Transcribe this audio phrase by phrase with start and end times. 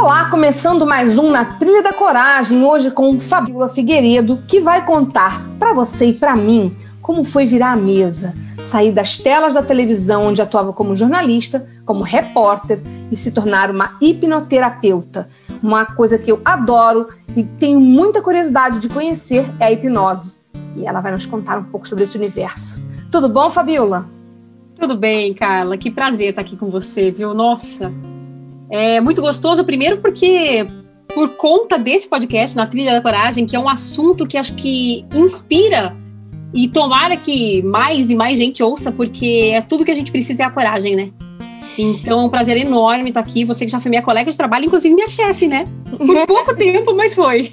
[0.00, 5.42] Olá, começando mais um na Trilha da Coragem, hoje com Fabiola Figueiredo, que vai contar
[5.58, 10.24] para você e para mim como foi virar a mesa, sair das telas da televisão
[10.24, 12.80] onde atuava como jornalista, como repórter
[13.12, 15.28] e se tornar uma hipnoterapeuta.
[15.62, 20.34] Uma coisa que eu adoro e tenho muita curiosidade de conhecer é a hipnose.
[20.76, 22.80] E ela vai nos contar um pouco sobre esse universo.
[23.12, 24.08] Tudo bom, Fabiola?
[24.76, 25.76] Tudo bem, Carla.
[25.76, 27.34] Que prazer estar aqui com você, viu?
[27.34, 27.92] Nossa,
[28.70, 30.66] é muito gostoso, primeiro porque
[31.14, 35.04] por conta desse podcast, na Trilha da Coragem, que é um assunto que acho que
[35.14, 35.96] inspira
[36.54, 40.44] e tomara que mais e mais gente ouça, porque é tudo que a gente precisa
[40.44, 41.10] é a coragem, né?
[41.78, 43.44] Então é um prazer enorme estar aqui.
[43.44, 45.66] Você que já foi minha colega de trabalho, inclusive minha chefe, né?
[45.96, 47.52] Por pouco tempo, mas foi.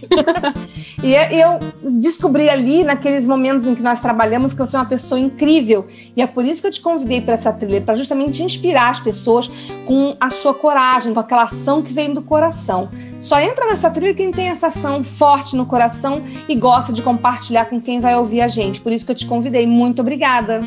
[1.04, 5.20] e eu descobri ali, naqueles momentos em que nós trabalhamos, que você é uma pessoa
[5.20, 5.86] incrível.
[6.16, 9.00] E é por isso que eu te convidei para essa trilha, para justamente inspirar as
[9.00, 9.50] pessoas
[9.86, 12.90] com a sua coragem, com aquela ação que vem do coração.
[13.22, 17.66] Só entra nessa trilha quem tem essa ação forte no coração e gosta de compartilhar
[17.66, 18.80] com quem vai ouvir a gente.
[18.80, 19.66] Por isso que eu te convidei.
[19.66, 20.62] Muito obrigada.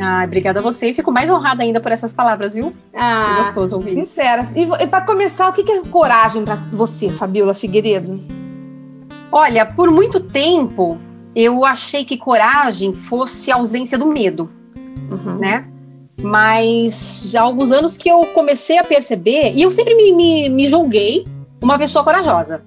[0.00, 2.72] Ah, obrigada a você e fico mais honrada ainda por essas palavras, viu?
[2.94, 3.94] Ah, que gostoso ouvir.
[3.94, 4.52] Sinceras.
[4.56, 8.20] E, e para começar, o que é coragem para você, Fabiola Figueiredo?
[9.30, 10.98] Olha, por muito tempo
[11.34, 14.50] eu achei que coragem fosse a ausência do medo,
[15.10, 15.38] uhum.
[15.38, 15.66] né?
[16.20, 20.48] Mas já há alguns anos que eu comecei a perceber, e eu sempre me, me,
[20.48, 21.26] me julguei
[21.62, 22.62] uma pessoa corajosa.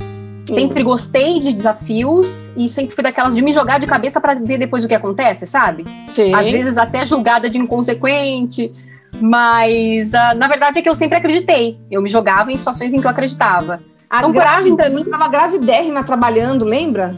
[0.45, 4.57] Sempre gostei de desafios e sempre fui daquelas de me jogar de cabeça para ver
[4.57, 5.85] depois o que acontece, sabe?
[6.05, 6.33] Sim.
[6.33, 8.73] Às vezes até julgada de inconsequente,
[9.21, 11.79] mas uh, na verdade é que eu sempre acreditei.
[11.89, 13.79] Eu me jogava em situações em que eu acreditava.
[14.09, 14.93] A então, coragem também.
[14.93, 17.15] Você estava gravidérrima trabalhando, lembra?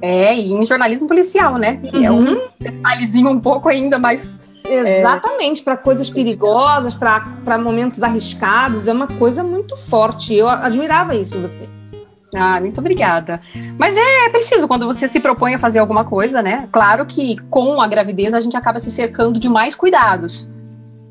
[0.00, 1.76] É, e em jornalismo policial, né?
[1.76, 2.04] Que uhum.
[2.04, 2.48] é um uhum.
[2.60, 4.38] detalhezinho um pouco ainda mais.
[4.64, 5.64] É, Exatamente, é...
[5.64, 10.34] para coisas perigosas, para momentos arriscados, é uma coisa muito forte.
[10.34, 11.77] Eu admirava isso em você.
[12.34, 13.40] Ah, muito obrigada.
[13.78, 16.68] Mas é, é preciso quando você se propõe a fazer alguma coisa, né?
[16.70, 20.48] Claro que com a gravidez a gente acaba se cercando de mais cuidados.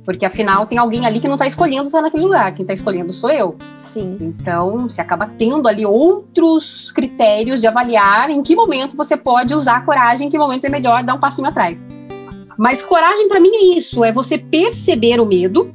[0.05, 2.53] Porque afinal tem alguém ali que não está escolhendo estar naquele lugar.
[2.53, 3.57] Quem está escolhendo sou eu.
[3.81, 4.17] Sim.
[4.21, 9.83] Então, você acaba tendo ali outros critérios de avaliar em que momento você pode usar
[9.83, 11.85] coragem, em que momento é melhor dar um passinho atrás.
[12.57, 15.73] Mas coragem para mim é isso, é você perceber o medo,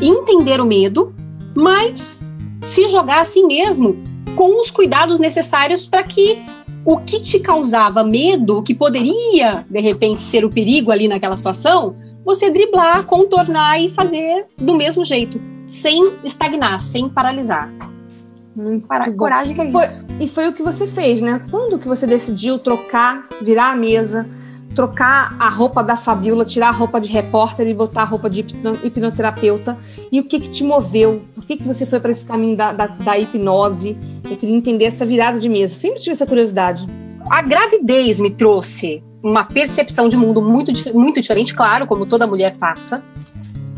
[0.00, 1.14] entender o medo,
[1.54, 2.20] mas
[2.62, 6.42] se jogar assim mesmo com os cuidados necessários para que
[6.84, 11.36] o que te causava medo, o que poderia de repente ser o perigo ali naquela
[11.36, 17.72] situação, você driblar, contornar e fazer do mesmo jeito, sem estagnar, sem paralisar.
[18.54, 20.06] Muito Para, coragem que é isso.
[20.06, 21.40] Foi, e foi o que você fez, né?
[21.50, 24.28] Quando que você decidiu trocar, virar a mesa,
[24.74, 28.44] trocar a roupa da Fabiola, tirar a roupa de repórter e botar a roupa de
[28.82, 29.76] hipnoterapeuta.
[30.10, 31.22] E o que, que te moveu?
[31.34, 33.96] Por que, que você foi para esse caminho da, da, da, hipnose?
[34.28, 35.74] Eu queria entender essa virada de mesa.
[35.74, 36.86] Sempre tive essa curiosidade.
[37.30, 42.56] A gravidez me trouxe uma percepção de mundo muito, muito diferente, claro, como toda mulher
[42.56, 43.02] passa.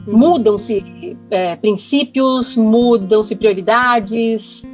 [0.07, 4.71] Mudam-se é, princípios, mudam-se prioridades,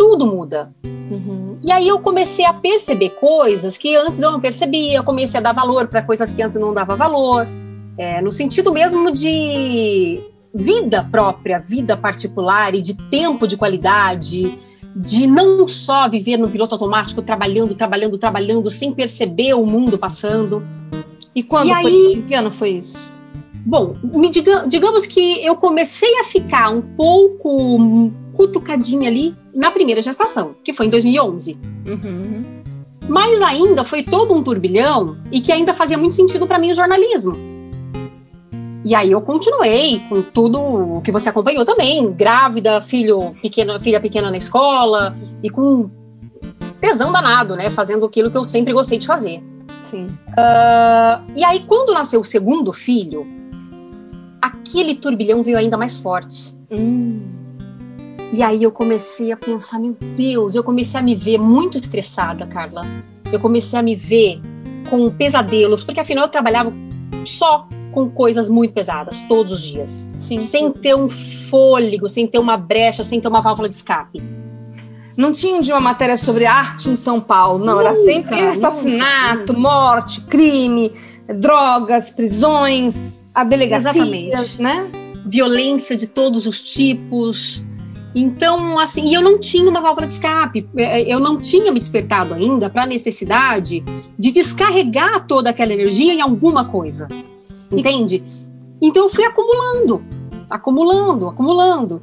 [0.00, 0.72] tudo muda.
[0.82, 1.58] Uhum.
[1.62, 5.42] E aí eu comecei a perceber coisas que antes eu não percebia, eu comecei a
[5.42, 7.46] dar valor para coisas que antes não dava valor,
[7.98, 10.18] é, no sentido mesmo de
[10.54, 14.58] vida própria, vida particular e de tempo de qualidade,
[14.96, 20.66] de não só viver no piloto automático, trabalhando, trabalhando, trabalhando, sem perceber o mundo passando.
[21.34, 21.92] E quando e foi?
[21.92, 22.96] Aí, que ano foi isso?
[23.66, 28.10] Bom, me diga, digamos que eu comecei a ficar um pouco
[28.40, 31.58] cutucadinha ali na primeira gestação, que foi em 2011.
[31.86, 32.42] Uhum.
[33.06, 36.74] Mas ainda foi todo um turbilhão e que ainda fazia muito sentido para mim o
[36.74, 37.36] jornalismo.
[38.82, 44.00] E aí eu continuei com tudo o que você acompanhou também, grávida, filho pequeno, filha
[44.00, 45.90] pequena na escola e com
[46.80, 49.42] tesão danado, né, fazendo aquilo que eu sempre gostei de fazer.
[49.82, 50.06] Sim.
[50.28, 53.26] Uh, e aí quando nasceu o segundo filho,
[54.40, 56.58] aquele turbilhão veio ainda mais forte.
[56.70, 57.39] Hum.
[58.32, 62.46] E aí eu comecei a pensar, meu Deus, eu comecei a me ver muito estressada,
[62.46, 62.82] Carla.
[63.32, 64.40] Eu comecei a me ver
[64.88, 66.72] com pesadelos, porque afinal eu trabalhava
[67.24, 70.08] só com coisas muito pesadas, todos os dias.
[70.20, 70.38] Sim.
[70.38, 74.22] Sem ter um fôlego, sem ter uma brecha, sem ter uma válvula de escape.
[75.16, 77.80] Não tinha um dia uma matéria sobre arte em São Paulo, não.
[77.80, 79.60] era sempre assassinato, nunca.
[79.60, 80.92] morte, crime,
[81.28, 84.62] drogas, prisões, a delegacias, Exatamente.
[84.62, 84.90] né?
[85.26, 87.62] Violência de todos os tipos.
[88.14, 90.68] Então, assim, e eu não tinha uma válvula de escape.
[90.76, 93.84] É, Eu não tinha me despertado ainda para a necessidade
[94.18, 97.08] de descarregar toda aquela energia em alguma coisa.
[97.70, 98.22] Entende?
[98.82, 100.02] Então eu fui acumulando,
[100.48, 102.02] acumulando, acumulando.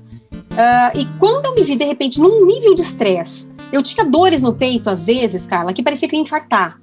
[0.56, 4.42] Ah, e quando eu me vi, de repente, num nível de estresse, eu tinha dores
[4.42, 6.80] no peito, às vezes, Carla, que parecia que eu ia infartar.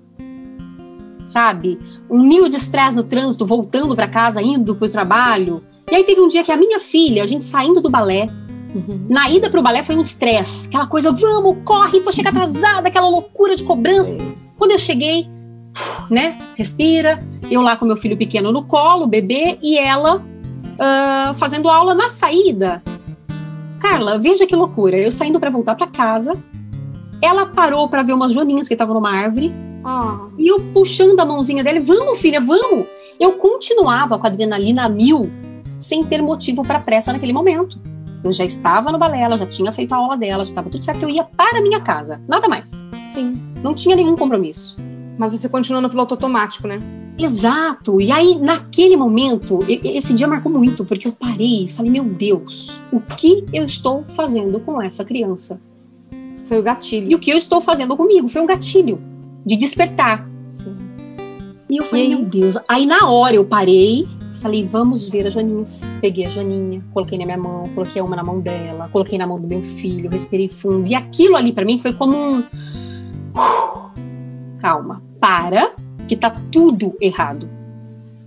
[1.25, 1.79] Sabe?
[2.11, 5.65] Um nível de estresse no trânsito, voltando para casa, indo para o trabalho.
[5.91, 8.29] E aí teve um dia que a minha filha, a gente saindo do balé,
[9.09, 10.69] na ida pro balé foi um estresse.
[10.69, 14.17] Aquela coisa, vamos, corre, vou chegar atrasada, aquela loucura de cobrança.
[14.59, 15.29] Quando eu cheguei,
[16.11, 20.23] né, respira, eu lá com meu filho pequeno no colo, bebê, e ela
[20.79, 22.83] ah, fazendo aula na saída.
[23.81, 24.97] Carla, veja que loucura.
[24.97, 26.37] Eu saindo para voltar para casa,
[27.21, 29.53] ela parou para ver umas joaninhas que estavam numa árvore,
[29.85, 32.87] Ah, e eu puxando a mãozinha dela, vamos, filha, vamos.
[33.21, 35.31] Eu continuava com a adrenalina a mil,
[35.79, 37.79] sem ter motivo para pressa naquele momento.
[38.25, 40.83] Eu já estava no balé, ela já tinha feito a aula dela, já estava tudo
[40.83, 41.03] certo.
[41.03, 42.83] Eu ia para a minha casa, nada mais.
[43.05, 43.39] sim.
[43.63, 44.77] Não tinha nenhum compromisso.
[45.19, 46.81] Mas você continua no piloto automático, né?
[47.19, 48.01] Exato.
[48.01, 52.79] E aí, naquele momento, esse dia marcou muito, porque eu parei e falei: Meu Deus,
[52.91, 55.61] o que eu estou fazendo com essa criança?
[56.45, 57.11] Foi o gatilho.
[57.11, 58.27] E o que eu estou fazendo comigo?
[58.29, 59.01] Foi um gatilho
[59.47, 60.29] de despertar.
[60.51, 60.75] Sim.
[61.71, 62.59] E eu falei, E meu Deus.
[62.69, 64.07] Aí na hora eu parei,
[64.45, 65.81] falei, vamos ver as Joaninhas.
[66.03, 69.41] Peguei a Joaninha, coloquei na minha mão, coloquei uma na mão dela, coloquei na mão
[69.41, 70.87] do meu filho, respirei fundo.
[70.87, 72.45] E aquilo ali pra mim foi como um.
[74.61, 75.73] Calma, para,
[76.07, 77.49] que tá tudo errado.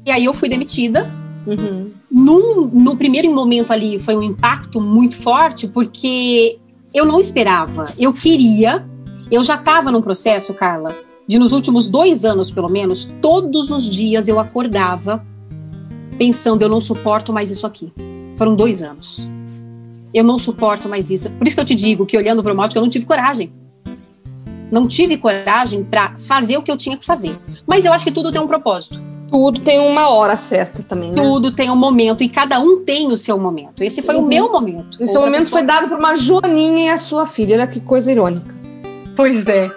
[0.08, 1.08] E aí eu fui demitida.
[1.46, 1.92] Uhum.
[2.10, 6.58] Num, no primeiro momento ali foi um impacto muito forte, porque
[6.96, 7.86] eu não esperava.
[7.96, 8.84] Eu queria.
[9.30, 10.90] Eu já estava num processo, Carla,
[11.28, 15.24] de nos últimos dois anos, pelo menos, todos os dias eu acordava
[16.18, 17.92] pensando, eu não suporto mais isso aqui.
[18.38, 19.30] Foram dois anos.
[20.14, 21.30] Eu não suporto mais isso.
[21.32, 23.52] Por isso que eu te digo que olhando para o mal, eu não tive coragem.
[24.72, 27.38] Não tive coragem para fazer o que eu tinha que fazer.
[27.66, 29.00] Mas eu acho que tudo tem um propósito.
[29.30, 31.22] Tudo tem uma hora certa também, né?
[31.22, 33.84] Tudo tem um momento e cada um tem o seu momento.
[33.84, 34.24] Esse foi Uhum.
[34.24, 34.98] o meu momento.
[35.02, 37.58] E o seu Outra momento pessoa- foi dado por uma Joaninha e a sua filha.
[37.58, 38.56] Olha que coisa irônica.
[39.16, 39.70] Pois é.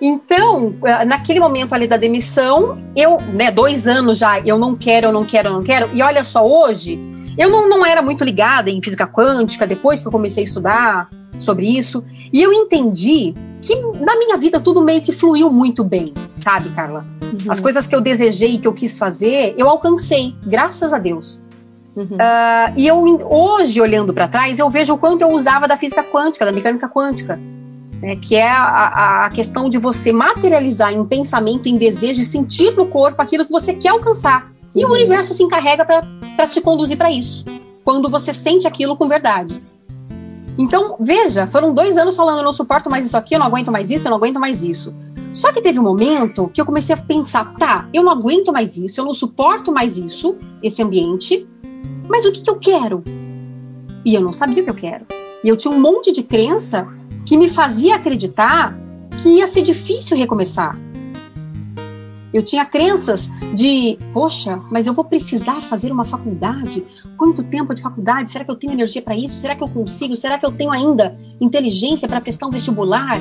[0.00, 5.08] Então, eh, naquele momento ali da demissão, eu, né, dois anos já, eu não quero,
[5.08, 5.90] eu não quero, eu não quero.
[5.92, 6.98] E olha só, hoje,
[7.36, 11.10] eu não, não era muito ligada em física quântica, depois que eu comecei a estudar
[11.38, 12.04] sobre isso.
[12.32, 17.04] E eu entendi que na minha vida tudo meio que fluiu muito bem, sabe, Carla?
[17.22, 17.50] Uhum.
[17.50, 21.44] As coisas que eu desejei, que eu quis fazer, eu alcancei, graças a Deus.
[21.96, 22.16] Uhum.
[22.18, 22.98] Ah, e eu,
[23.28, 26.88] hoje, olhando para trás, eu vejo o quanto eu usava da física quântica, da mecânica
[26.88, 27.38] quântica,
[28.00, 32.74] né, que é a, a- questão de você materializar em pensamento, em desejo, e sentir
[32.76, 34.50] no corpo aquilo que você quer alcançar.
[34.74, 34.94] E o Uhum.
[34.94, 37.44] universo se encarrega para te conduzir para isso,
[37.84, 39.60] quando você sente aquilo com verdade.
[40.58, 43.70] Então, veja, foram dois anos falando: eu não suporto mais isso aqui, eu não aguento
[43.72, 44.94] mais isso, eu não aguento mais isso.
[45.32, 48.76] Só que teve um momento que eu comecei a pensar: tá, eu não aguento mais
[48.76, 51.46] isso, eu não suporto mais isso, esse ambiente,
[52.08, 53.02] mas o que, que eu quero?
[54.04, 55.06] E eu não sabia o que eu quero.
[55.44, 56.88] E eu tinha um monte de crença
[57.28, 58.74] que me fazia acreditar
[59.22, 60.74] que ia ser difícil recomeçar.
[62.32, 66.82] Eu tinha crenças de, poxa, mas eu vou precisar fazer uma faculdade?
[67.18, 68.30] Quanto tempo de faculdade?
[68.30, 69.34] Será que eu tenho energia para isso?
[69.34, 70.16] Será que eu consigo?
[70.16, 73.20] Será que eu tenho ainda inteligência para prestar um vestibular?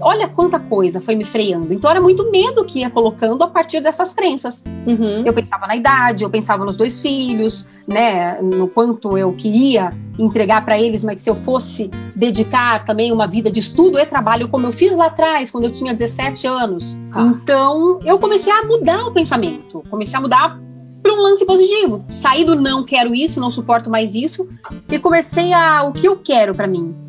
[0.00, 1.72] Olha quanta coisa foi me freando.
[1.72, 4.64] Então era muito medo que ia colocando a partir dessas crenças.
[4.86, 5.22] Uhum.
[5.24, 10.64] Eu pensava na idade, eu pensava nos dois filhos, né, no quanto eu queria entregar
[10.64, 14.66] para eles, mas se eu fosse dedicar também uma vida de estudo e trabalho, como
[14.66, 16.96] eu fiz lá atrás, quando eu tinha 17 anos.
[17.12, 17.22] Tá.
[17.22, 20.58] Então, eu comecei a mudar o pensamento, comecei a mudar
[21.02, 22.04] para um lance positivo.
[22.08, 24.48] Saí do não quero isso, não suporto mais isso,
[24.90, 27.03] e comecei a o que eu quero para mim.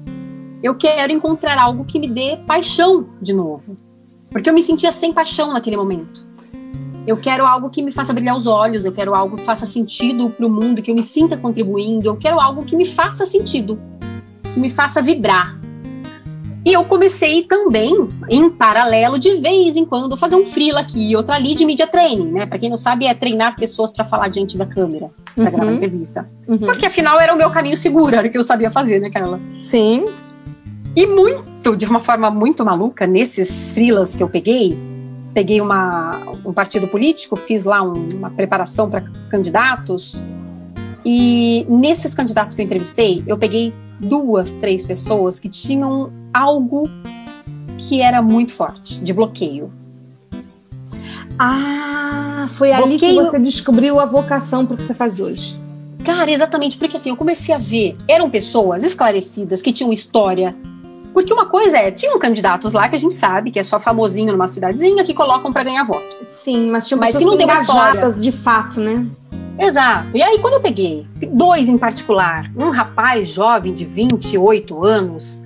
[0.65, 3.77] Eu quero encontrar algo que me dê paixão de novo.
[4.31, 6.25] Porque eu me sentia sem paixão naquele momento.
[7.05, 10.27] Eu quero algo que me faça brilhar os olhos, eu quero algo que faça sentido
[10.27, 13.79] para o mundo, que eu me sinta contribuindo, eu quero algo que me faça sentido,
[14.55, 15.55] que me faça vibrar.
[16.65, 21.15] E eu comecei também, em paralelo, de vez em quando, fazer um freela aqui e
[21.15, 22.47] outro ali de media training, né?
[22.47, 25.51] Para quem não sabe, é treinar pessoas para falar diante da câmera, para Uhum.
[25.51, 26.25] gravar entrevista.
[26.47, 26.57] Uhum.
[26.57, 29.39] Porque afinal era o meu caminho seguro, era o que eu sabia fazer, né, Carla?
[29.61, 30.07] Sim.
[30.95, 34.77] E muito, de uma forma muito maluca, nesses freelas que eu peguei,
[35.33, 40.23] peguei uma, um partido político, fiz lá um, uma preparação para candidatos.
[41.03, 46.89] E nesses candidatos que eu entrevistei, eu peguei duas, três pessoas que tinham algo
[47.77, 49.71] que era muito forte, de bloqueio.
[51.37, 52.85] Ah, foi bloqueio...
[52.85, 55.59] ali que você descobriu a vocação para o que você faz hoje.
[56.05, 60.55] Cara, exatamente, porque assim, eu comecei a ver, eram pessoas esclarecidas que tinham história.
[61.15, 64.33] Porque uma coisa é, tinham candidatos lá que a gente sabe que é só famosinho
[64.33, 66.03] numa cidadezinha que colocam para ganhar voto.
[66.23, 69.07] Sim, mas tinha mas que não engajadas de fato, né?
[69.57, 70.09] Exato.
[70.13, 75.41] E aí, quando eu peguei dois em particular, um rapaz jovem de 28 anos,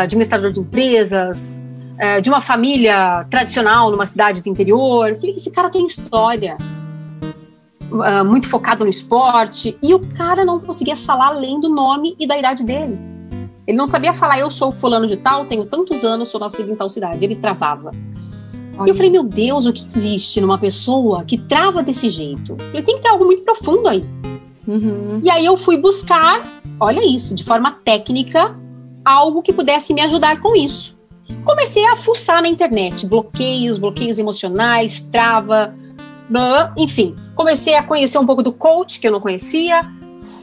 [0.00, 1.62] administrador de empresas,
[1.98, 6.56] é, de uma família tradicional numa cidade do interior, eu falei: esse cara tem história.
[7.92, 12.26] Uh, muito focado no esporte, e o cara não conseguia falar além do nome e
[12.26, 13.09] da idade dele.
[13.70, 16.74] Ele não sabia falar, eu sou fulano de tal, tenho tantos anos, sou nascido em
[16.74, 17.24] tal cidade.
[17.24, 17.92] Ele travava.
[18.76, 18.88] Olha.
[18.88, 22.56] E eu falei, meu Deus, o que existe numa pessoa que trava desse jeito?
[22.74, 24.04] Ele tem que ter algo muito profundo aí.
[24.66, 25.20] Uhum.
[25.22, 26.42] E aí eu fui buscar,
[26.80, 28.58] olha isso, de forma técnica,
[29.04, 30.98] algo que pudesse me ajudar com isso.
[31.44, 35.76] Comecei a fuçar na internet, bloqueios, bloqueios emocionais, trava,
[36.28, 37.14] blá, enfim.
[37.36, 39.82] Comecei a conhecer um pouco do coach, que eu não conhecia.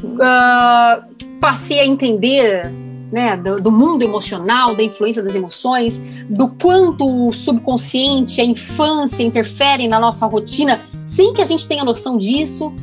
[0.02, 6.00] Uh, passei a entender né, do, do, mundo emocional, da influência das emoções,
[6.30, 11.84] do quanto o subconsciente, a infância interferem na nossa rotina sem que a gente tenha
[11.84, 12.74] noção disso.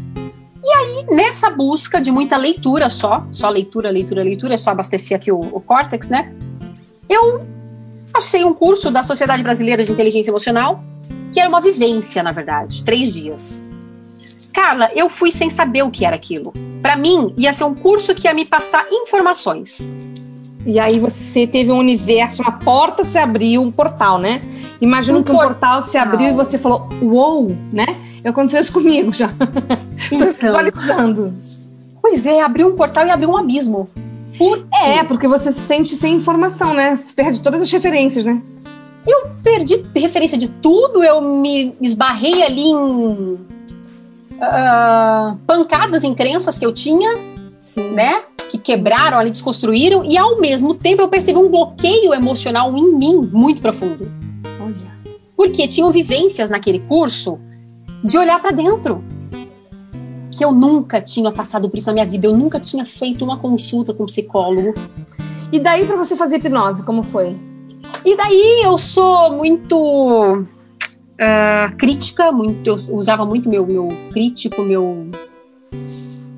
[0.63, 5.17] E aí, nessa busca de muita leitura só, só leitura, leitura, leitura, é só abastecer
[5.17, 6.33] aqui o, o córtex, né?
[7.09, 7.45] Eu
[8.15, 10.83] achei um curso da Sociedade Brasileira de Inteligência Emocional,
[11.31, 13.63] que era uma vivência, na verdade, três dias.
[14.55, 16.53] Carla, eu fui sem saber o que era aquilo.
[16.81, 19.93] Para mim, ia ser um curso que ia me passar informações.
[20.67, 24.43] E aí você teve um universo, uma porta se abriu, um portal, né?
[24.81, 27.87] Imagina um que um portal se abriu e você falou, uou, né?
[28.25, 29.31] Aconteceu isso comigo já.
[30.11, 31.33] Então, Tô visualizando.
[32.03, 33.89] Pois é, abriu um portal e abriu um abismo.
[34.37, 36.95] Por é, porque você se sente sem informação, né?
[36.97, 38.43] Você perde todas as referências, né?
[39.07, 43.39] Eu perdi referência de tudo, eu me esbarrei ali em
[44.35, 47.17] uh, pancadas em crenças que eu tinha,
[47.61, 47.93] Sim.
[47.93, 48.23] né?
[48.55, 53.29] Que quebraram ali, desconstruíram, e ao mesmo tempo eu percebi um bloqueio emocional em mim
[53.33, 54.09] muito profundo.
[54.61, 54.95] Olha.
[55.37, 57.41] Porque tinham vivências naquele curso
[58.03, 59.03] de olhar para dentro.
[60.31, 63.39] Que eu nunca tinha passado por isso na minha vida, eu nunca tinha feito uma
[63.39, 64.73] consulta com um psicólogo.
[65.51, 67.37] E daí para você fazer hipnose, como foi?
[68.05, 69.77] E daí eu sou muito
[70.45, 75.11] uh, crítica, muito, eu usava muito meu, meu crítico, meu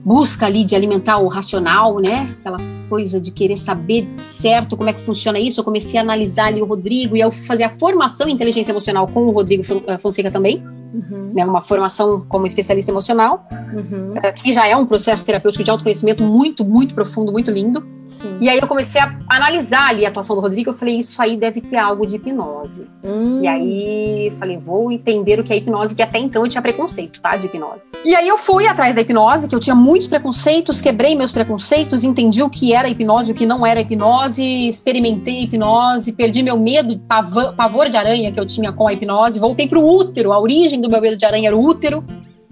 [0.06, 2.32] busca ali de alimentar o racional, né?
[2.38, 2.58] Aquela
[2.88, 5.58] coisa de querer saber certo como é que funciona isso.
[5.58, 9.08] Eu comecei a analisar ali o Rodrigo e eu fazer a formação em inteligência emocional
[9.08, 10.62] com o Rodrigo eh, Fonseca também
[10.94, 11.32] uhum.
[11.34, 14.14] né, uma formação como especialista emocional, uhum.
[14.22, 17.86] Eh, que já é um processo terapêutico de autoconhecimento muito, muito profundo, muito lindo.
[18.06, 18.38] Sim.
[18.40, 21.36] E aí eu comecei a analisar ali a atuação do Rodrigo, eu falei, isso aí
[21.36, 22.88] deve ter algo de hipnose.
[23.04, 23.40] Hum.
[23.42, 27.20] E aí falei, vou entender o que é hipnose, que até então eu tinha preconceito,
[27.20, 27.92] tá, de hipnose.
[28.04, 32.04] E aí eu fui atrás da hipnose, que eu tinha muitos preconceitos, quebrei meus preconceitos,
[32.04, 36.98] entendi o que era hipnose, o que não era hipnose, experimentei hipnose, perdi meu medo,
[37.00, 40.80] pavor, pavor de aranha que eu tinha com a hipnose, voltei pro útero, a origem
[40.80, 42.04] do meu medo de aranha era o útero.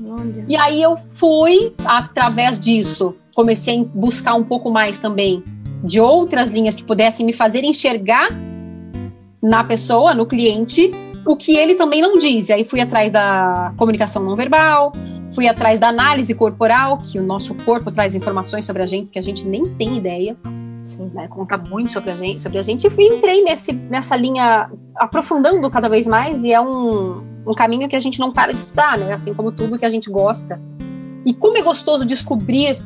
[0.05, 0.45] Olha.
[0.49, 5.43] E aí eu fui, através disso, comecei a buscar um pouco mais também
[5.83, 8.29] de outras linhas que pudessem me fazer enxergar
[9.43, 10.91] na pessoa, no cliente,
[11.27, 12.49] o que ele também não diz.
[12.49, 14.93] E aí fui atrás da comunicação não verbal,
[15.31, 19.19] fui atrás da análise corporal, que o nosso corpo traz informações sobre a gente que
[19.19, 20.37] a gente nem tem ideia.
[20.83, 21.11] Sim.
[21.15, 22.87] Né, conta muito sobre a gente, sobre a gente.
[22.87, 27.89] E fui, entrei nesse, nessa linha, aprofundando cada vez mais, e é um, um caminho
[27.89, 29.15] que a gente não para de estudar, né?
[29.15, 30.61] Assim como tudo que a gente gosta.
[31.25, 32.83] E como é gostoso descobrir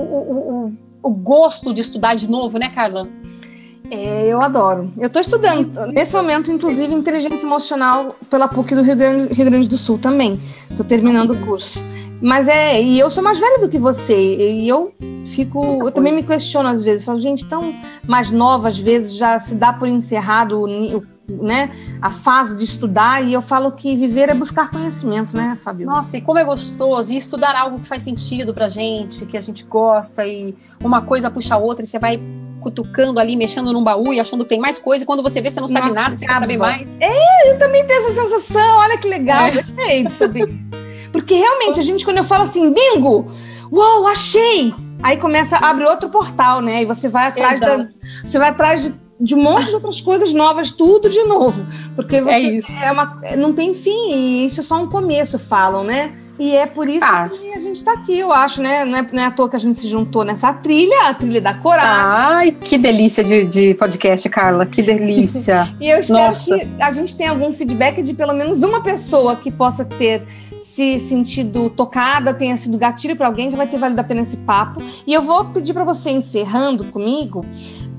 [0.00, 0.72] o, o,
[1.02, 3.08] o, gosto de estudar de novo, né, Carla?
[3.90, 4.90] É, eu adoro.
[4.98, 9.68] Eu estou estudando, nesse momento, inclusive, inteligência emocional pela PUC do Rio Grande, Rio Grande
[9.68, 10.40] do Sul também.
[10.70, 11.84] Estou terminando o curso.
[12.22, 14.94] Mas é, e eu sou mais velha do que você, e eu
[15.26, 17.74] fico, eu também me questiono às vezes, falo, gente, tão
[18.06, 23.22] mais nova às vezes já se dá por encerrado o, né, a fase de estudar,
[23.24, 25.86] e eu falo que viver é buscar conhecimento, né, Fabio?
[25.86, 29.40] Nossa, e como é gostoso, e estudar algo que faz sentido pra gente, que a
[29.40, 32.20] gente gosta, e uma coisa puxa a outra, e você vai
[32.60, 35.50] cutucando ali, mexendo num baú e achando que tem mais coisa, e quando você vê,
[35.50, 36.88] você não sabe Nossa, nada, você quer saber mais.
[37.00, 39.50] É, eu também tenho essa sensação, olha que legal, é.
[39.52, 40.48] gostei de saber.
[41.12, 43.30] Porque realmente, a gente, quando eu falo assim, bingo,
[43.70, 44.74] uou, achei!
[45.02, 46.82] Aí começa, abre outro portal, né?
[46.82, 47.88] E você vai atrás da,
[48.24, 51.64] você vai atrás de de um monte de outras coisas novas, tudo de novo.
[51.94, 52.72] Porque você É isso.
[52.82, 56.12] é uma, não tem fim, e isso é só um começo, falam, né?
[56.38, 57.28] E é por isso Ah.
[57.28, 58.84] que a gente está aqui, eu acho, né?
[58.84, 61.40] Não é, não é à toa que a gente se juntou nessa trilha, a trilha
[61.40, 62.04] da coragem.
[62.04, 64.66] Ai, que delícia de, de podcast, Carla.
[64.66, 65.72] Que delícia.
[65.80, 66.58] E eu espero Nossa.
[66.58, 70.22] que a gente tenha algum feedback de pelo menos uma pessoa que possa ter
[70.60, 74.38] se sentido tocada, tenha sido gatilho para alguém, já vai ter valido a pena esse
[74.38, 74.82] papo.
[75.06, 77.44] E eu vou pedir para você, encerrando comigo,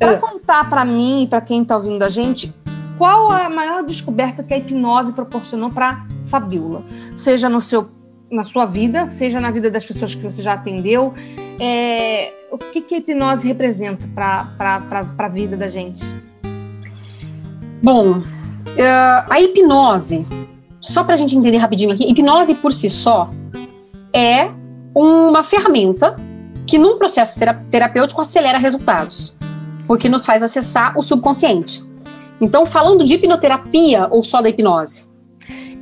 [0.05, 0.17] para É.
[0.17, 2.53] contar para mim e para quem está ouvindo a gente
[2.97, 6.83] qual a maior descoberta que a hipnose proporcionou para Fabiola,
[7.15, 7.85] seja no seu
[8.31, 11.13] na sua vida, seja na vida das pessoas que você já atendeu.
[11.59, 14.81] É, o que, que a hipnose representa para
[15.19, 16.03] a vida da gente?
[17.81, 18.21] Bom,
[18.77, 20.25] eh, a hipnose,
[20.81, 23.29] só para a gente entender rapidinho aqui, hipnose por si só
[24.11, 24.47] é
[24.95, 26.15] uma ferramenta
[26.65, 29.35] que num processo tera- terapêutico acelera resultados,
[29.87, 31.83] porque nos faz acessar o subconsciente.
[32.41, 35.11] Então, falando de hipnoterapia ou só da hipnose?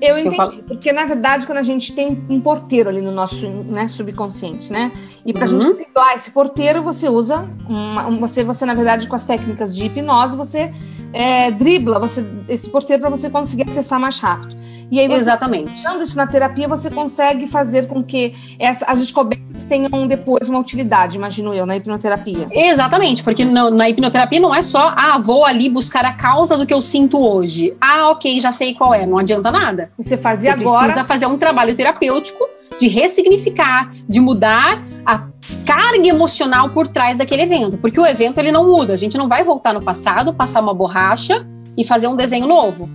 [0.01, 3.11] Eu Eu entendi, falo- porque na verdade quando a gente tem um porteiro ali no
[3.11, 4.91] nosso né, subconsciente, né?
[5.23, 5.61] E pra Uhum.
[5.61, 9.75] gente driblar esse porteiro, você usa uma, um- você, você na verdade com as técnicas
[9.75, 10.73] de hipnose, você
[11.13, 14.55] é, dribla você, esse porteiro para você conseguir acessar mais rápido.
[14.91, 15.71] E aí você Exatamente.
[15.79, 20.59] usando isso na terapia, você consegue fazer com que essa- as descobertas tenham depois uma
[20.59, 22.47] utilidade, imagino eu, na hipnoterapia.
[22.51, 26.65] Exatamente, porque no- na hipnoterapia não é só, ah, vou ali buscar a causa do
[26.65, 27.73] que eu sinto hoje.
[27.79, 29.05] Ah, ok, já sei qual é.
[29.07, 29.91] Não adianta nada.
[29.97, 32.45] Você faz Você agora precisa fazer um trabalho terapêutico
[32.77, 35.25] de ressignificar, de mudar a
[35.65, 38.93] carga emocional por trás daquele evento, porque o evento ele não muda.
[38.93, 42.89] A gente não vai voltar no passado, passar uma borracha e fazer um desenho novo,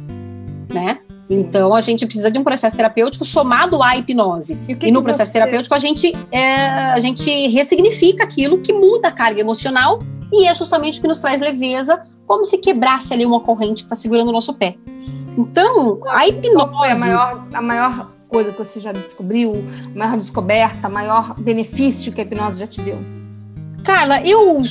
[0.72, 0.98] né?
[1.26, 1.40] Sim.
[1.40, 4.56] Então a gente precisa de um processo terapêutico somado à hipnose.
[4.68, 6.54] E, E no processo você- terapêutico a gente, é,
[6.92, 9.98] a gente ressignifica aquilo que muda a carga emocional
[10.32, 13.86] e é justamente o que nos traz leveza, como se quebrasse ali uma corrente que
[13.86, 14.76] está segurando o nosso pé.
[15.36, 16.74] Então, a Qual hipnose.
[16.76, 19.52] foi a maior, a maior coisa que você já descobriu,
[19.94, 22.98] a maior descoberta, o maior benefício que a hipnose já te deu?
[23.84, 24.62] Carla, eu,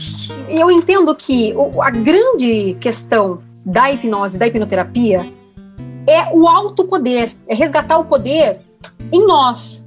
[0.49, 5.25] eu entendo que a grande questão da hipnose, da hipnoterapia,
[6.07, 8.59] é o autopoder, é resgatar o poder
[9.11, 9.85] em nós.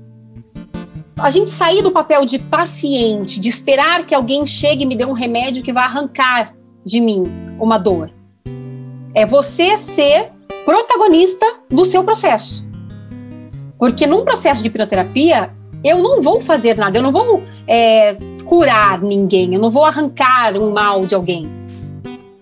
[1.19, 5.05] A gente sair do papel de paciente, de esperar que alguém chegue e me dê
[5.05, 6.55] um remédio que vai arrancar
[6.85, 7.25] de mim
[7.59, 8.11] uma dor.
[9.15, 10.31] É você ser
[10.65, 12.65] protagonista do seu processo.
[13.79, 15.51] Porque num processo de hipnoterapia,
[15.83, 20.57] eu não vou fazer nada, eu não vou é, curar ninguém, eu não vou arrancar
[20.57, 21.49] um mal de alguém.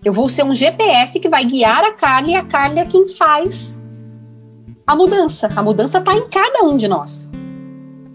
[0.07, 3.09] Eu vou ser um GPS que vai guiar a Carla e a Carla é quem
[3.09, 3.83] faz
[4.87, 5.51] a mudança.
[5.57, 7.29] A mudança está em cada um de nós.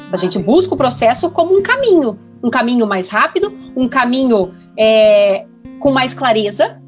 [0.10, 5.45] A gente busca o processo como um caminho, um caminho mais rápido, um caminho é,
[5.82, 6.82] com mais clareza.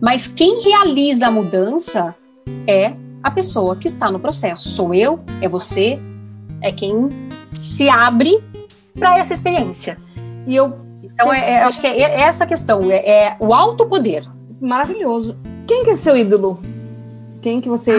[0.00, 2.14] Mas quem realiza a mudança
[2.64, 2.92] é
[3.24, 4.70] a pessoa que está no processo.
[4.70, 5.98] Sou eu, é você,
[6.62, 7.08] é quem
[7.56, 8.40] se abre
[8.94, 9.98] para essa experiência.
[10.46, 10.78] E eu,
[11.18, 14.24] Então, é, é- acho que é, é essa a questão, é, é o autopoder.
[14.60, 15.34] maravilhoso.
[15.66, 16.60] Quem que é seu ídolo?
[17.42, 17.92] Quem que você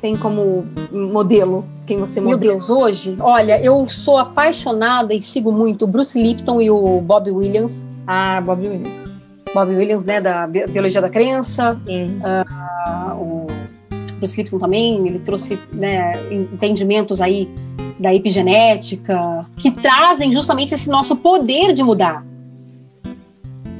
[0.00, 1.64] tem como modelo?
[1.86, 2.54] Quem você Meu modela?
[2.54, 7.30] Deus, hoje, olha, eu sou apaixonada e sigo muito o Bruce Lipton e o Bob
[7.30, 7.86] Williams.
[8.06, 9.30] Ah, Bob Williams.
[9.54, 12.20] Bob Williams, né, da Bi- Biologia da Crença, Sim.
[12.24, 13.46] ah, o
[14.18, 17.48] Bruce Lipton também, ele trouxe né, entendimentos aí
[17.98, 22.24] da epigenética, que trazem justamente esse nosso poder de mudar.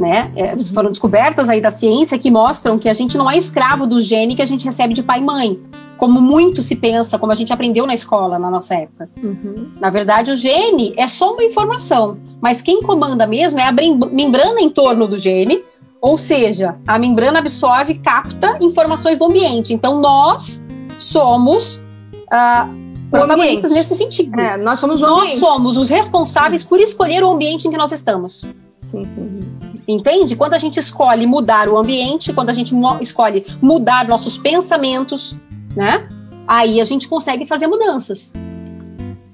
[0.03, 0.33] Né?
[0.35, 4.01] É, foram descobertas aí da ciência que mostram que a gente não é escravo do
[4.01, 5.61] gene que a gente recebe de pai e mãe,
[5.97, 9.09] como muito se pensa, como a gente aprendeu na escola na nossa época.
[9.23, 9.69] Uhum.
[9.81, 14.61] Na verdade, o gene é só uma informação, mas quem comanda mesmo é a membrana
[14.61, 15.63] em torno do gene,
[16.01, 19.73] ou seja, a membrana absorve e capta informações do ambiente.
[19.73, 20.67] Então, nós
[20.99, 21.81] somos
[22.29, 22.69] ah,
[23.09, 24.41] protagonistas nesse sentido.
[24.41, 25.39] É, nós somos Nós ambiente.
[25.39, 28.45] somos os responsáveis por escolher o ambiente em que nós estamos.
[28.93, 29.45] Sim, sim.
[29.89, 30.37] Entende?
[30.37, 35.35] Quando a gente escolhe mudar o ambiente, quando a gente escolhe mudar nossos pensamentos,
[35.75, 36.07] né?
[36.47, 38.33] Aí a gente consegue fazer mudanças.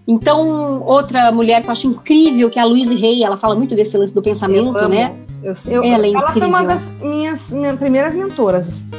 [0.06, 3.74] Então, outra mulher que eu acho incrível, que é a Louise Hay, ela fala muito
[3.74, 5.16] desse lance do pensamento, Eu né?
[5.42, 8.90] Eu, eu, Ela é ela foi uma das minhas, minhas primeiras mentoras.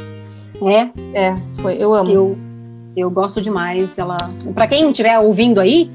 [0.61, 1.75] É, É, foi.
[1.75, 2.11] Eu amo.
[2.11, 2.37] eu,
[2.97, 3.97] eu gosto demais.
[3.97, 4.17] Ela,
[4.53, 5.89] para quem estiver ouvindo aí,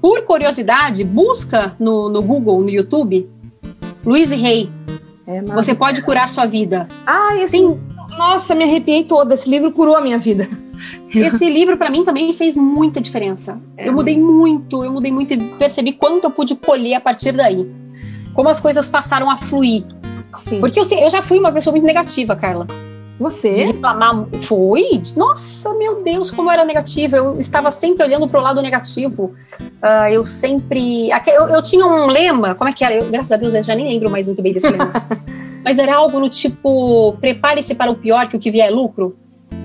[0.00, 3.28] por curiosidade, busca no, no Google, no YouTube,
[4.06, 4.70] Louise Hay.
[5.26, 6.88] É Você pode curar sua vida.
[7.04, 7.58] Ah, esse.
[7.58, 7.80] Tem
[8.16, 9.34] Nossa, me arrepiei toda.
[9.34, 10.48] Esse livro curou a minha vida.
[11.14, 13.58] Esse livro para mim também fez muita diferença.
[13.76, 13.88] É.
[13.88, 17.70] Eu mudei muito, eu mudei muito e percebi quanto eu pude colher a partir daí.
[18.34, 19.84] Como as coisas passaram a fluir.
[20.34, 20.60] Sim.
[20.60, 22.66] Porque eu, eu já fui uma pessoa muito negativa, Carla.
[23.18, 23.50] Você?
[23.50, 24.26] De reclamar.
[24.42, 25.00] Foi?
[25.16, 27.16] Nossa, meu Deus, como eu era negativa.
[27.16, 29.32] Eu estava sempre olhando para o lado negativo.
[29.60, 31.08] Uh, eu sempre.
[31.26, 32.94] Eu, eu, tinha um lema, como é que era?
[32.94, 34.90] Eu, graças a Deus eu já nem lembro mais muito bem desse lema.
[35.64, 39.16] Mas era algo no tipo: prepare-se para o pior, que o que vier é lucro.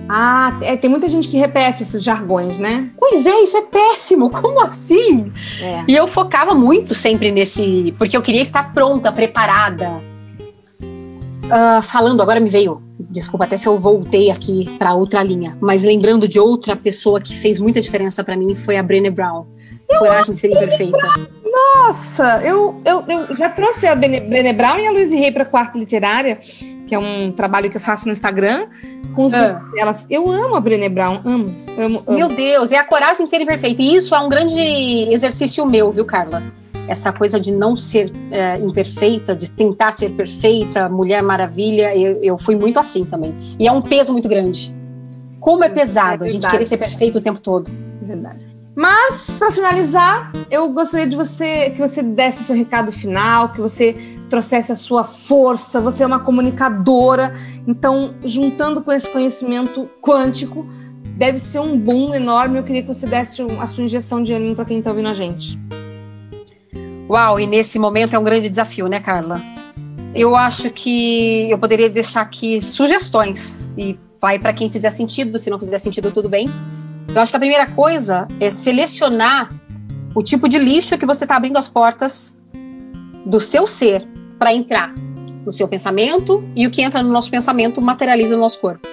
[0.08, 2.90] Ah, é, tem muita gente que repete esses jargões, né?
[3.00, 4.30] Pois é, isso é péssimo.
[4.30, 5.30] Como assim?
[5.62, 5.84] É.
[5.88, 7.94] E eu focava muito sempre nesse.
[7.98, 10.11] Porque eu queria estar pronta, preparada.
[11.52, 15.84] Uh, falando, agora me veio desculpa até se eu voltei aqui para outra linha, mas
[15.84, 19.46] lembrando de outra pessoa que fez muita diferença para mim foi a Brené Brown.
[19.90, 20.98] Eu Coragem de ser imperfeita.
[21.44, 25.78] Nossa, eu, eu, eu já trouxe a Brené Brown e a Luiz Rey para quarta
[25.78, 26.40] literária,
[26.88, 28.68] que é um trabalho que eu faço no Instagram
[29.14, 29.62] com os ah.
[29.74, 30.06] delas.
[30.10, 32.18] Eu amo a Brené Brown, amo, amo, amo.
[32.18, 33.82] Meu Deus, é a coragem de ser imperfeita.
[33.82, 34.60] E isso é um grande
[35.12, 36.42] exercício meu, viu, Carla?
[36.92, 42.38] Essa coisa de não ser é, imperfeita, de tentar ser perfeita, Mulher Maravilha, eu, eu,
[42.38, 43.34] fui muito assim também.
[43.58, 44.76] E é um peso muito grande.
[45.40, 47.72] Como é, é pesado é a gente querer ser perfeito o tempo todo.
[48.02, 48.52] Verdade.
[48.76, 53.62] Mas, para finalizar, eu gostaria de você que você desse o seu recado final, que
[53.62, 53.96] você
[54.30, 55.80] trouxesse a sua força.
[55.80, 57.34] Você é uma comunicadora,
[57.66, 60.68] então, juntando com esse conhecimento quântico,
[61.18, 62.60] deve ser um boom enorme.
[62.60, 65.14] Eu queria que você desse a sua injeção de ânimo para quem está ouvindo a
[65.14, 65.58] gente.
[67.12, 69.42] Uau, e nesse momento é um grande desafio, né, Carla?
[70.16, 75.50] Eu acho que eu poderia deixar aqui sugestões e vai para quem fizer sentido, se
[75.50, 76.48] não fizer sentido, tudo bem.
[77.14, 79.54] Eu acho que a primeira coisa é selecionar
[80.16, 82.38] o tipo de lixo que você está abrindo as portas
[83.26, 84.08] do seu ser
[84.40, 84.96] para entrar
[85.46, 88.88] no seu pensamento e o que entra no nosso pensamento materializa no nosso corpo.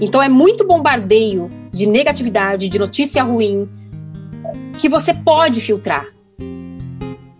[0.00, 3.68] Então é muito bombardeio de negatividade, de notícia ruim
[4.78, 6.06] que você pode filtrar.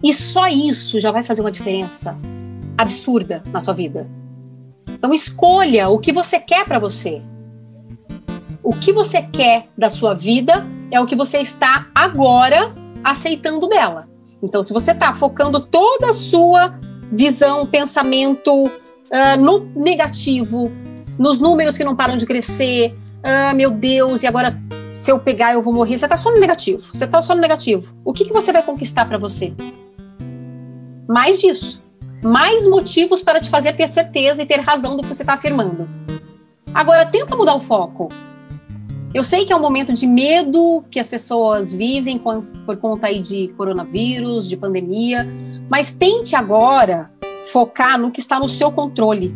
[0.02, 2.16] E só isso já vai fazer uma diferença
[2.76, 4.08] absurda na sua vida.
[4.88, 7.22] Então escolha o que você quer para você.
[8.62, 14.08] O que você quer da sua vida é o que você está agora aceitando dela.
[14.42, 16.78] Então, se você está focando toda a sua
[17.10, 20.70] visão, pensamento uh, no negativo,
[21.18, 24.56] nos números que não param de crescer, ah, meu Deus, e agora
[24.94, 26.80] se eu pegar eu vou morrer, você está só no negativo.
[26.94, 27.94] Você está só no negativo.
[28.04, 29.52] O que, que você vai conquistar para você?
[31.08, 31.80] Mais disso.
[32.22, 35.88] Mais motivos para te fazer ter certeza e ter razão do que você está afirmando.
[36.74, 38.08] Agora, tenta mudar o foco.
[39.14, 43.20] Eu sei que é um momento de medo que as pessoas vivem por conta aí
[43.20, 45.26] de coronavírus, de pandemia,
[45.70, 47.10] mas tente agora
[47.50, 49.34] focar no que está no seu controle.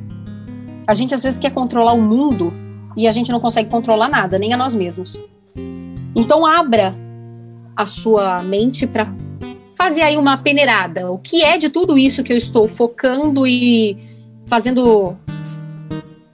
[0.86, 2.52] A gente às vezes quer controlar o mundo
[2.94, 5.18] e a gente não consegue controlar nada, nem a nós mesmos.
[6.14, 6.94] Então abra
[7.74, 9.06] a sua mente para
[9.76, 11.10] fazer aí uma peneirada.
[11.10, 13.96] O que é de tudo isso que eu estou focando e
[14.46, 15.16] fazendo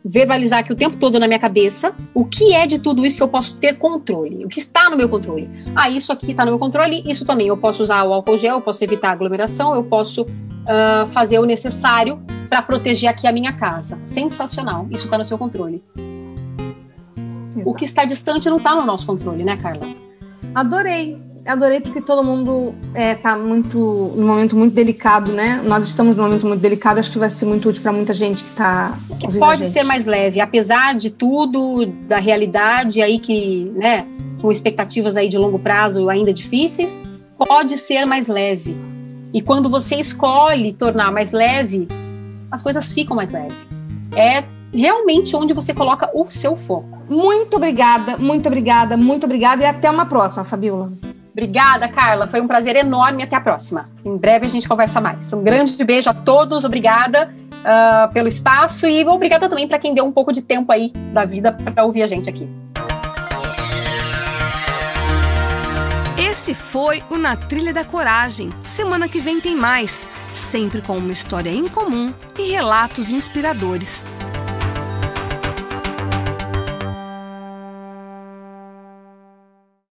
[0.05, 1.95] verbalizar aqui o tempo todo na minha cabeça?
[2.15, 4.45] O que é de tudo isso que eu posso ter controle?
[4.45, 5.49] O que está no meu controle?
[5.77, 7.49] Ah, isso aqui está no meu controle, isso também.
[7.49, 11.39] Eu posso usar o álcool gel, eu posso evitar a aglomeração, eu posso uh, fazer
[11.39, 13.99] o necessário para proteger aqui a minha casa.
[14.03, 14.87] Sensacional.
[14.91, 15.83] Isso está no seu controle.
[17.55, 17.71] Exato.
[17.71, 19.87] O que está distante não está no nosso controle, né, Carla?
[20.55, 23.79] Adorei adorei porque todo mundo está é, muito
[24.15, 25.63] num momento muito delicado, né?
[25.65, 28.45] Nós estamos num momento muito delicado, acho que vai ser muito útil para muita gente
[28.45, 34.07] que está que pode ser mais leve, apesar de tudo, da realidade aí que, né,
[34.41, 37.03] com expectativas aí de longo prazo ainda difíceis,
[37.37, 38.77] pode ser mais leve.
[39.33, 41.89] E quando você escolhe tornar mais leve,
[42.51, 43.57] as coisas ficam mais leves.
[44.15, 47.03] É realmente onde você coloca o seu foco.
[47.09, 50.93] Muito obrigada, muito obrigada, muito obrigada e até uma próxima, Fabiola.
[51.39, 52.27] Obrigada, Carla.
[52.27, 53.23] Foi um prazer enorme.
[53.23, 53.89] Até a próxima.
[54.05, 55.33] Em breve a gente conversa mais.
[55.33, 56.65] Um grande beijo a todos.
[56.65, 60.91] Obrigada uh, pelo espaço e obrigada também para quem deu um pouco de tempo aí
[61.13, 62.51] da vida para ouvir a gente aqui.
[66.19, 68.51] Esse foi o Na Trilha da Coragem.
[68.65, 74.05] Semana que vem tem mais, sempre com uma história incomum e relatos inspiradores.